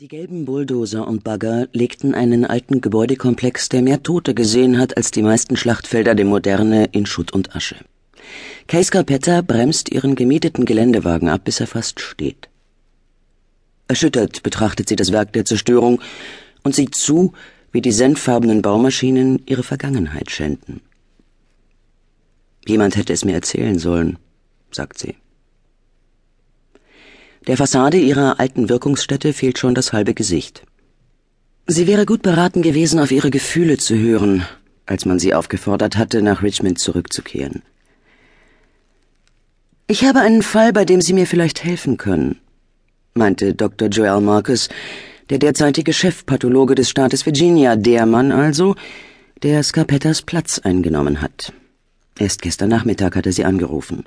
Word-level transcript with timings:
Die 0.00 0.06
gelben 0.06 0.44
Bulldozer 0.44 1.08
und 1.08 1.24
Bagger 1.24 1.66
legten 1.72 2.14
einen 2.14 2.44
alten 2.44 2.80
Gebäudekomplex, 2.80 3.68
der 3.68 3.82
mehr 3.82 4.00
Tote 4.00 4.32
gesehen 4.32 4.78
hat 4.78 4.96
als 4.96 5.10
die 5.10 5.22
meisten 5.22 5.56
Schlachtfelder 5.56 6.14
der 6.14 6.24
Moderne, 6.24 6.84
in 6.92 7.04
Schutt 7.04 7.32
und 7.32 7.56
Asche. 7.56 7.74
Kay 8.68 8.84
Scarpetta 8.84 9.42
bremst 9.42 9.90
ihren 9.90 10.14
gemieteten 10.14 10.66
Geländewagen 10.66 11.28
ab, 11.28 11.42
bis 11.42 11.58
er 11.58 11.66
fast 11.66 11.98
steht. 11.98 12.48
Erschüttert 13.88 14.44
betrachtet 14.44 14.88
sie 14.88 14.94
das 14.94 15.10
Werk 15.10 15.32
der 15.32 15.44
Zerstörung 15.44 16.00
und 16.62 16.76
sieht 16.76 16.94
zu, 16.94 17.32
wie 17.72 17.80
die 17.80 17.90
senffarbenen 17.90 18.62
Baumaschinen 18.62 19.42
ihre 19.46 19.64
Vergangenheit 19.64 20.30
schänden. 20.30 20.80
Jemand 22.68 22.94
hätte 22.94 23.12
es 23.12 23.24
mir 23.24 23.34
erzählen 23.34 23.80
sollen, 23.80 24.16
sagt 24.70 25.00
sie. 25.00 25.16
Der 27.46 27.56
Fassade 27.56 27.98
ihrer 27.98 28.40
alten 28.40 28.68
Wirkungsstätte 28.68 29.32
fehlt 29.32 29.58
schon 29.58 29.74
das 29.74 29.92
halbe 29.92 30.14
Gesicht. 30.14 30.62
Sie 31.66 31.86
wäre 31.86 32.06
gut 32.06 32.22
beraten 32.22 32.62
gewesen, 32.62 32.98
auf 32.98 33.10
ihre 33.10 33.30
Gefühle 33.30 33.76
zu 33.76 33.96
hören, 33.96 34.44
als 34.86 35.04
man 35.04 35.18
sie 35.18 35.34
aufgefordert 35.34 35.96
hatte, 35.96 36.22
nach 36.22 36.42
Richmond 36.42 36.78
zurückzukehren. 36.78 37.62
Ich 39.86 40.04
habe 40.04 40.20
einen 40.20 40.42
Fall, 40.42 40.72
bei 40.72 40.84
dem 40.84 41.00
Sie 41.00 41.14
mir 41.14 41.26
vielleicht 41.26 41.64
helfen 41.64 41.96
können, 41.96 42.40
meinte 43.14 43.54
Dr. 43.54 43.88
Joel 43.88 44.20
Marcus, 44.20 44.68
der 45.30 45.38
derzeitige 45.38 45.92
Chefpathologe 45.92 46.74
des 46.74 46.90
Staates 46.90 47.26
Virginia, 47.26 47.76
der 47.76 48.06
Mann 48.06 48.32
also, 48.32 48.74
der 49.42 49.62
Scarpettas 49.62 50.22
Platz 50.22 50.58
eingenommen 50.58 51.20
hat. 51.20 51.52
Erst 52.18 52.42
gestern 52.42 52.70
Nachmittag 52.70 53.14
hat 53.16 53.26
er 53.26 53.32
sie 53.32 53.44
angerufen. 53.44 54.04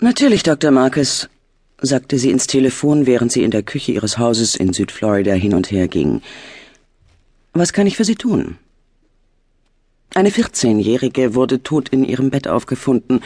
Natürlich, 0.00 0.42
Dr. 0.42 0.70
Marcus, 0.70 1.28
sagte 1.80 2.18
sie 2.18 2.30
ins 2.30 2.46
Telefon, 2.46 3.06
während 3.06 3.32
sie 3.32 3.42
in 3.42 3.50
der 3.50 3.62
Küche 3.62 3.92
ihres 3.92 4.18
Hauses 4.18 4.56
in 4.56 4.72
Südflorida 4.72 5.32
hin 5.32 5.54
und 5.54 5.70
her 5.70 5.88
ging. 5.88 6.22
Was 7.52 7.72
kann 7.72 7.86
ich 7.86 7.96
für 7.96 8.04
Sie 8.04 8.16
tun? 8.16 8.56
Eine 10.14 10.30
14-Jährige 10.30 11.34
wurde 11.34 11.62
tot 11.62 11.90
in 11.90 12.04
ihrem 12.04 12.30
Bett 12.30 12.48
aufgefunden. 12.48 13.20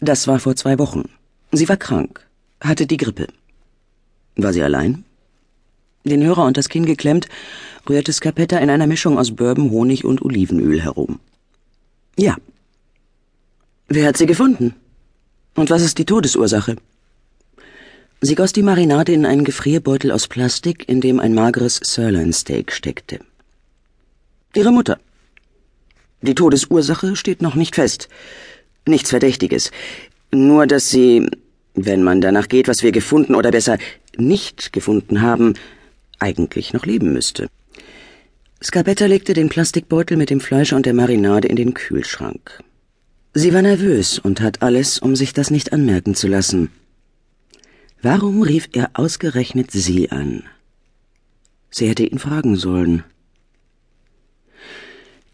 Das 0.00 0.26
war 0.26 0.40
vor 0.40 0.56
zwei 0.56 0.78
Wochen. 0.78 1.08
Sie 1.52 1.68
war 1.68 1.76
krank, 1.76 2.26
hatte 2.60 2.86
die 2.86 2.96
Grippe. 2.96 3.28
War 4.36 4.52
sie 4.52 4.62
allein? 4.62 5.04
Den 6.04 6.22
Hörer 6.22 6.44
und 6.44 6.56
das 6.56 6.68
Kinn 6.68 6.86
geklemmt, 6.86 7.28
rührte 7.88 8.12
Scarpetta 8.12 8.58
in 8.58 8.70
einer 8.70 8.86
Mischung 8.86 9.18
aus 9.18 9.34
Bourbon, 9.36 9.70
Honig 9.70 10.04
und 10.04 10.22
Olivenöl 10.22 10.82
herum. 10.82 11.20
Ja. 12.16 12.36
Wer 13.88 14.06
hat 14.06 14.16
sie 14.16 14.26
gefunden? 14.26 14.74
Und 15.54 15.70
was 15.70 15.82
ist 15.82 15.98
die 15.98 16.06
Todesursache? 16.06 16.76
Sie 18.22 18.34
goss 18.34 18.52
die 18.52 18.62
Marinade 18.62 19.12
in 19.12 19.24
einen 19.24 19.44
Gefrierbeutel 19.44 20.12
aus 20.12 20.28
Plastik, 20.28 20.86
in 20.88 21.00
dem 21.00 21.20
ein 21.20 21.32
mageres 21.32 21.80
Sirloin-Steak 21.82 22.70
steckte. 22.70 23.20
Ihre 24.54 24.72
Mutter. 24.72 24.98
Die 26.20 26.34
Todesursache 26.34 27.16
steht 27.16 27.40
noch 27.40 27.54
nicht 27.54 27.76
fest. 27.76 28.10
Nichts 28.86 29.08
Verdächtiges. 29.08 29.70
Nur, 30.32 30.66
dass 30.66 30.90
sie, 30.90 31.28
wenn 31.74 32.02
man 32.02 32.20
danach 32.20 32.48
geht, 32.48 32.68
was 32.68 32.82
wir 32.82 32.92
gefunden 32.92 33.34
oder 33.34 33.50
besser 33.50 33.78
nicht 34.18 34.74
gefunden 34.74 35.22
haben, 35.22 35.54
eigentlich 36.18 36.74
noch 36.74 36.84
leben 36.84 37.14
müsste. 37.14 37.48
Scarpetta 38.62 39.06
legte 39.06 39.32
den 39.32 39.48
Plastikbeutel 39.48 40.18
mit 40.18 40.28
dem 40.28 40.40
Fleisch 40.40 40.74
und 40.74 40.84
der 40.84 40.92
Marinade 40.92 41.48
in 41.48 41.56
den 41.56 41.72
Kühlschrank. 41.72 42.62
Sie 43.32 43.54
war 43.54 43.62
nervös 43.62 44.18
und 44.18 44.42
hat 44.42 44.60
alles, 44.60 44.98
um 44.98 45.16
sich 45.16 45.32
das 45.32 45.50
nicht 45.50 45.72
anmerken 45.72 46.14
zu 46.14 46.28
lassen. 46.28 46.70
Warum 48.02 48.42
rief 48.42 48.68
er 48.72 48.90
ausgerechnet 48.94 49.70
sie 49.70 50.10
an? 50.10 50.44
Sie 51.70 51.86
hätte 51.86 52.04
ihn 52.04 52.18
fragen 52.18 52.56
sollen. 52.56 53.04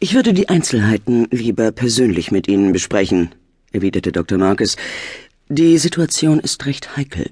Ich 0.00 0.14
würde 0.14 0.34
die 0.34 0.48
Einzelheiten 0.48 1.28
lieber 1.31 1.70
persönlich 1.70 2.33
mit 2.33 2.48
Ihnen 2.48 2.73
besprechen, 2.73 3.31
erwiderte 3.73 4.11
Dr. 4.13 4.36
Marcus. 4.36 4.77
Die 5.48 5.79
Situation 5.79 6.41
ist 6.41 6.67
recht 6.67 6.96
heikel. 6.96 7.30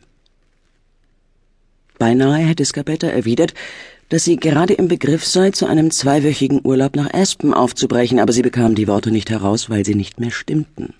Beinahe 1.98 2.38
hätte 2.38 2.64
Scarpetta 2.64 3.09
erwidert, 3.09 3.54
dass 4.09 4.25
sie 4.25 4.36
gerade 4.36 4.75
im 4.75 4.86
Begriff 4.88 5.25
sei, 5.25 5.50
zu 5.50 5.66
einem 5.66 5.91
zweiwöchigen 5.91 6.60
Urlaub 6.62 6.94
nach 6.94 7.12
Aspen 7.12 7.53
aufzubrechen, 7.53 8.20
aber 8.20 8.32
sie 8.32 8.42
bekam 8.42 8.75
die 8.75 8.86
Worte 8.86 9.10
nicht 9.10 9.30
heraus, 9.30 9.69
weil 9.69 9.84
sie 9.84 9.94
nicht 9.94 10.20
mehr 10.20 10.30
stimmten. 10.30 10.94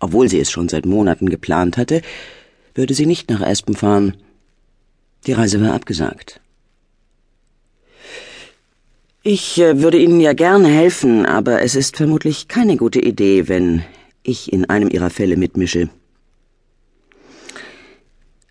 Obwohl 0.00 0.28
sie 0.28 0.40
es 0.40 0.50
schon 0.50 0.68
seit 0.68 0.86
Monaten 0.86 1.30
geplant 1.30 1.76
hatte, 1.76 2.02
würde 2.76 2.94
sie 2.94 3.06
nicht 3.06 3.30
nach 3.30 3.40
Aspen 3.40 3.74
fahren. 3.74 4.16
Die 5.26 5.32
Reise 5.32 5.60
war 5.60 5.74
abgesagt. 5.74 6.40
Ich 9.22 9.58
äh, 9.60 9.80
würde 9.80 9.98
Ihnen 9.98 10.20
ja 10.20 10.34
gerne 10.34 10.68
helfen, 10.68 11.26
aber 11.26 11.60
es 11.60 11.74
ist 11.74 11.96
vermutlich 11.96 12.46
keine 12.46 12.76
gute 12.76 13.00
Idee, 13.00 13.48
wenn 13.48 13.82
ich 14.22 14.52
in 14.52 14.70
einem 14.70 14.88
Ihrer 14.88 15.10
Fälle 15.10 15.36
mitmische. 15.36 15.88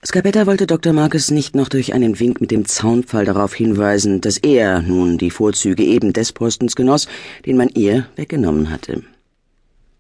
Scarpetta 0.06 0.46
wollte 0.46 0.68
Dr. 0.68 0.94
Marcus 0.94 1.32
nicht 1.32 1.56
noch 1.56 1.70
durch 1.70 1.94
einen 1.94 2.20
Wink 2.20 2.42
mit 2.42 2.52
dem 2.52 2.66
Zaunpfahl 2.66 3.26
darauf 3.26 3.56
hinweisen, 3.56 4.22
dass 4.22 4.38
er 4.38 4.82
nun 4.82 5.18
die 5.18 5.32
Vorzüge 5.32 5.84
eben 5.84 6.14
des 6.14 6.32
Postens 6.32 6.76
genoss, 6.76 7.08
den 7.46 7.58
man 7.58 7.70
ihr 7.70 8.08
weggenommen 8.16 8.70
hatte. 8.70 9.02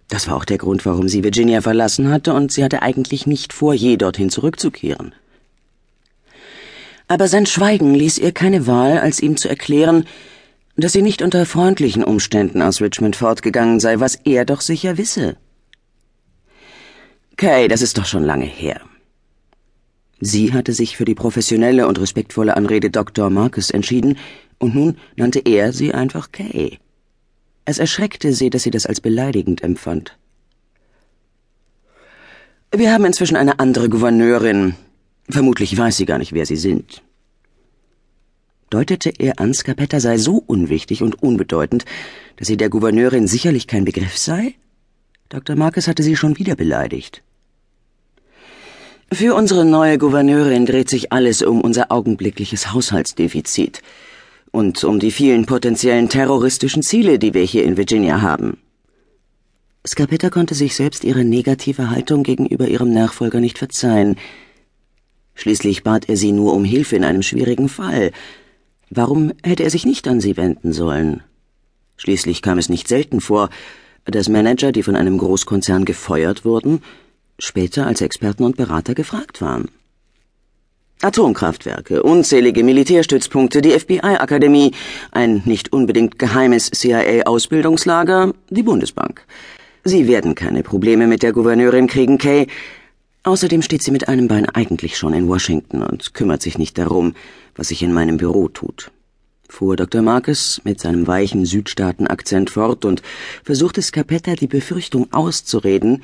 Das 0.07 0.27
war 0.27 0.35
auch 0.35 0.45
der 0.45 0.57
Grund, 0.57 0.85
warum 0.85 1.09
sie 1.09 1.23
Virginia 1.23 1.61
verlassen 1.61 2.09
hatte, 2.09 2.33
und 2.33 2.51
sie 2.51 2.63
hatte 2.63 2.81
eigentlich 2.81 3.25
nicht 3.25 3.53
vor, 3.53 3.73
je 3.73 3.97
dorthin 3.97 4.29
zurückzukehren. 4.29 5.15
Aber 7.07 7.27
sein 7.27 7.45
Schweigen 7.45 7.93
ließ 7.93 8.17
ihr 8.17 8.31
keine 8.31 8.67
Wahl, 8.67 8.99
als 8.99 9.19
ihm 9.19 9.37
zu 9.37 9.47
erklären, 9.47 10.05
dass 10.75 10.93
sie 10.93 11.01
nicht 11.01 11.21
unter 11.21 11.45
freundlichen 11.45 12.03
Umständen 12.03 12.61
aus 12.61 12.81
Richmond 12.81 13.15
fortgegangen 13.15 13.79
sei, 13.79 13.99
was 13.99 14.15
er 14.15 14.45
doch 14.45 14.61
sicher 14.61 14.97
wisse. 14.97 15.37
Kay, 17.37 17.67
das 17.67 17.81
ist 17.81 17.97
doch 17.97 18.05
schon 18.05 18.23
lange 18.23 18.45
her. 18.45 18.81
Sie 20.19 20.53
hatte 20.53 20.73
sich 20.73 20.97
für 20.97 21.05
die 21.05 21.15
professionelle 21.15 21.87
und 21.87 21.99
respektvolle 21.99 22.55
Anrede 22.55 22.89
Dr. 22.89 23.29
Marcus 23.29 23.69
entschieden, 23.69 24.17
und 24.57 24.73
nun 24.73 24.97
nannte 25.15 25.39
er 25.39 25.73
sie 25.73 25.93
einfach 25.93 26.31
Kay. 26.31 26.79
Es 27.65 27.79
erschreckte 27.79 28.31
sie, 28.33 28.49
dass 28.51 28.63
sie 28.63 28.71
das 28.71 28.85
als 28.85 29.01
beleidigend 29.01 29.63
empfand. 29.63 30.17
Wir 32.71 32.93
haben 32.93 33.05
inzwischen 33.05 33.37
eine 33.37 33.59
andere 33.59 33.89
Gouverneurin. 33.89 34.75
Vermutlich 35.29 35.75
weiß 35.75 35.97
sie 35.97 36.05
gar 36.05 36.19
nicht, 36.19 36.33
wer 36.33 36.45
Sie 36.45 36.57
sind. 36.57 37.01
Deutete 38.69 39.11
er 39.17 39.39
an, 39.39 39.53
Scarpetta 39.53 39.99
sei 39.99 40.17
so 40.17 40.43
unwichtig 40.45 41.01
und 41.01 41.21
unbedeutend, 41.21 41.85
dass 42.35 42.47
sie 42.47 42.57
der 42.57 42.69
Gouverneurin 42.69 43.27
sicherlich 43.27 43.67
kein 43.67 43.85
Begriff 43.85 44.17
sei? 44.17 44.55
Dr. 45.29 45.55
Marcus 45.55 45.87
hatte 45.87 46.03
sie 46.03 46.15
schon 46.15 46.37
wieder 46.37 46.55
beleidigt. 46.55 47.23
Für 49.11 49.35
unsere 49.35 49.65
neue 49.65 49.97
Gouverneurin 49.97 50.65
dreht 50.65 50.89
sich 50.89 51.13
alles 51.13 51.41
um 51.41 51.61
unser 51.61 51.91
augenblickliches 51.91 52.73
Haushaltsdefizit 52.73 53.81
und 54.55 54.83
um 54.85 54.99
die 54.99 55.11
vielen 55.11 55.45
potenziellen 55.45 56.07
terroristischen 56.07 56.81
Ziele, 56.81 57.19
die 57.19 57.33
wir 57.33 57.43
hier 57.43 57.65
in 57.65 57.75
Virginia 57.75 58.21
haben. 58.21 58.57
Scarpetta 59.85 60.29
konnte 60.29 60.55
sich 60.55 60.75
selbst 60.75 61.03
ihre 61.03 61.25
negative 61.25 61.89
Haltung 61.89 62.23
gegenüber 62.23 62.67
ihrem 62.67 62.93
Nachfolger 62.93 63.41
nicht 63.41 63.57
verzeihen. 63.57 64.15
Schließlich 65.35 65.83
bat 65.83 66.07
er 66.07 66.15
sie 66.15 66.31
nur 66.31 66.53
um 66.53 66.63
Hilfe 66.63 66.95
in 66.95 67.03
einem 67.03 67.21
schwierigen 67.21 67.67
Fall. 67.67 68.11
Warum 68.89 69.33
hätte 69.43 69.63
er 69.63 69.69
sich 69.69 69.85
nicht 69.85 70.07
an 70.07 70.21
sie 70.21 70.37
wenden 70.37 70.71
sollen? 70.71 71.21
Schließlich 71.97 72.41
kam 72.41 72.57
es 72.57 72.69
nicht 72.69 72.87
selten 72.87 73.19
vor, 73.19 73.49
dass 74.05 74.29
Manager, 74.29 74.71
die 74.71 74.83
von 74.83 74.95
einem 74.95 75.17
Großkonzern 75.17 75.83
gefeuert 75.83 76.45
wurden, 76.45 76.81
später 77.39 77.85
als 77.87 77.99
Experten 77.99 78.45
und 78.45 78.55
Berater 78.55 78.95
gefragt 78.95 79.41
waren. 79.41 79.69
Atomkraftwerke, 81.05 82.01
unzählige 82.01 82.63
Militärstützpunkte, 82.63 83.61
die 83.61 83.71
FBI-Akademie, 83.71 84.71
ein 85.11 85.43
nicht 85.45 85.71
unbedingt 85.71 86.17
geheimes 86.17 86.71
CIA-Ausbildungslager, 86.71 88.33
die 88.49 88.63
Bundesbank. 88.63 89.23
Sie 89.83 90.07
werden 90.07 90.33
keine 90.33 90.63
Probleme 90.63 91.05
mit 91.05 91.21
der 91.21 91.31
Gouverneurin 91.31 91.85
kriegen, 91.85 92.17
Kay. 92.17 92.47
Außerdem 93.21 93.61
steht 93.61 93.83
sie 93.83 93.91
mit 93.91 94.07
einem 94.07 94.27
Bein 94.27 94.49
eigentlich 94.49 94.97
schon 94.97 95.13
in 95.13 95.27
Washington 95.27 95.83
und 95.83 96.15
kümmert 96.15 96.41
sich 96.41 96.57
nicht 96.57 96.77
darum, 96.79 97.13
was 97.55 97.67
sich 97.67 97.83
in 97.83 97.93
meinem 97.93 98.17
Büro 98.17 98.47
tut. 98.47 98.91
Fuhr 99.47 99.75
Dr. 99.75 100.01
Marcus 100.01 100.59
mit 100.63 100.79
seinem 100.79 101.05
weichen 101.05 101.45
Südstaaten-Akzent 101.45 102.49
fort 102.49 102.83
und 102.83 103.03
versuchte 103.43 103.83
Scarpetta 103.83 104.33
die 104.33 104.47
Befürchtung 104.47 105.13
auszureden, 105.13 106.03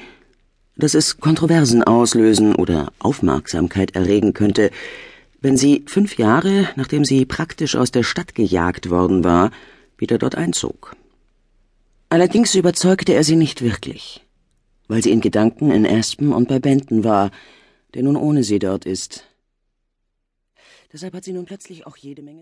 dass 0.81 0.95
es 0.95 1.19
Kontroversen 1.19 1.83
auslösen 1.83 2.56
oder 2.56 2.92
Aufmerksamkeit 2.98 3.95
erregen 3.95 4.33
könnte, 4.33 4.72
wenn 5.39 5.56
sie 5.56 5.83
fünf 5.86 6.18
Jahre, 6.18 6.69
nachdem 6.75 7.06
sie 7.06 7.25
praktisch 7.25 7.75
aus 7.75 7.92
der 7.92 8.04
Stadt 8.04 8.33
gejagt 8.33 8.89
worden 8.89 9.24
war, 9.24 9.51
wieder 9.98 10.18
dort 10.18 10.36
einzog. 10.36 10.95
Allerdings 12.10 12.56
überzeugte 12.56 13.13
er 13.13 13.24
sie 13.24 13.36
nicht 13.36 13.62
wirklich, 13.62 14.25
weil 14.88 15.04
sie 15.04 15.12
in 15.12 15.22
Gedanken 15.22 15.72
in 15.72 15.86
Aspen 15.86 16.33
und 16.33 16.48
bei 16.48 16.60
Benton 16.60 17.04
war, 17.04 17.30
der 17.94 18.01
nun 18.01 18.16
ohne 18.16 18.44
sie 18.44 18.60
dort 18.60 18.86
ist. 18.86 19.24
Deshalb 20.92 21.13
hat 21.13 21.24
sie 21.24 21.33
nun 21.33 21.45
plötzlich 21.45 21.86
auch 21.86 21.95
jede 21.95 22.24
Menge 22.24 22.30